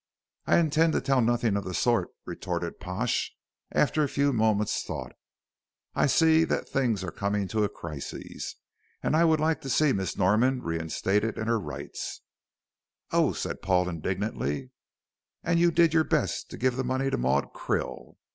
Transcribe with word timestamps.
"I 0.47 0.57
intend 0.57 0.93
to 0.93 0.99
tell 1.01 1.21
nothing 1.21 1.55
of 1.55 1.63
the 1.63 1.75
sort," 1.75 2.09
retorted 2.25 2.79
Pash, 2.79 3.35
after 3.71 4.03
a 4.03 4.09
few 4.09 4.33
moments' 4.33 4.81
thought. 4.81 5.11
"I 5.93 6.07
see 6.07 6.43
that 6.43 6.67
things 6.67 7.03
are 7.03 7.11
coming 7.11 7.47
to 7.49 7.63
a 7.63 7.69
crisis, 7.69 8.55
and 9.03 9.15
I 9.15 9.25
would 9.25 9.39
like 9.39 9.61
to 9.61 9.69
see 9.69 9.93
Miss 9.93 10.17
Norman 10.17 10.63
reinstated 10.63 11.37
in 11.37 11.45
her 11.45 11.59
rights." 11.59 12.21
"Oh," 13.11 13.31
said 13.31 13.61
Paul, 13.61 13.87
indignantly, 13.87 14.71
"and 15.43 15.59
you 15.59 15.69
did 15.69 15.93
your 15.93 16.03
best 16.03 16.49
to 16.49 16.57
give 16.57 16.77
the 16.77 16.83
money 16.83 17.11
to 17.11 17.17
Maud 17.19 17.53
Krill!" 17.53 18.15